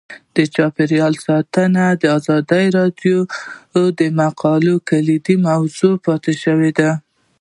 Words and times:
چاپیریال 0.55 1.13
ساتنه 1.25 1.85
د 2.01 2.03
ازادي 2.17 2.65
راډیو 2.77 3.17
د 3.99 4.01
مقالو 4.21 4.75
کلیدي 4.89 5.35
موضوع 5.47 5.95
پاتې 6.05 6.33
شوی. 6.43 6.71